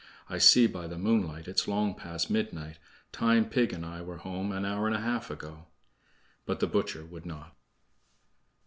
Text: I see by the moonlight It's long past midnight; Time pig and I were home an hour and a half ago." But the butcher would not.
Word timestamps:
I 0.27 0.39
see 0.39 0.65
by 0.65 0.87
the 0.87 0.97
moonlight 0.97 1.47
It's 1.47 1.67
long 1.67 1.93
past 1.93 2.27
midnight; 2.31 2.79
Time 3.11 3.47
pig 3.47 3.71
and 3.71 3.85
I 3.85 4.01
were 4.01 4.17
home 4.17 4.51
an 4.51 4.65
hour 4.65 4.87
and 4.87 4.95
a 4.95 4.99
half 4.99 5.29
ago." 5.29 5.67
But 6.47 6.59
the 6.59 6.65
butcher 6.65 7.05
would 7.05 7.23
not. 7.27 7.55